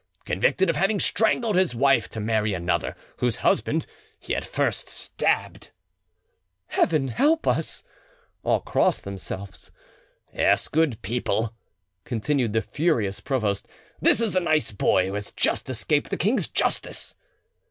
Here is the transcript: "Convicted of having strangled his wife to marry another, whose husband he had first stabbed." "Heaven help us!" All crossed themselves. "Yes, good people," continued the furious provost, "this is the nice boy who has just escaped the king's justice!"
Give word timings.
"Convicted 0.25 0.67
of 0.67 0.77
having 0.77 0.99
strangled 0.99 1.55
his 1.55 1.75
wife 1.75 2.09
to 2.09 2.19
marry 2.19 2.55
another, 2.55 2.95
whose 3.17 3.37
husband 3.45 3.85
he 4.19 4.33
had 4.33 4.43
first 4.47 4.89
stabbed." 4.89 5.69
"Heaven 6.69 7.09
help 7.09 7.45
us!" 7.45 7.83
All 8.41 8.61
crossed 8.61 9.03
themselves. 9.03 9.69
"Yes, 10.33 10.67
good 10.69 10.99
people," 11.03 11.53
continued 12.03 12.53
the 12.53 12.63
furious 12.63 13.19
provost, 13.19 13.67
"this 14.01 14.19
is 14.21 14.31
the 14.33 14.39
nice 14.39 14.71
boy 14.71 15.05
who 15.05 15.13
has 15.13 15.29
just 15.33 15.69
escaped 15.69 16.09
the 16.09 16.17
king's 16.17 16.47
justice!" 16.47 17.15